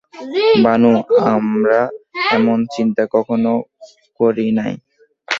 [0.63, 0.91] ভানু
[1.31, 1.79] আমরা
[2.31, 3.55] এমন চিন্তা কখনও
[4.19, 4.73] করি নাই।